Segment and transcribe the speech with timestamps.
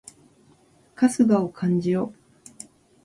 [0.95, 2.11] 春日を感じろ！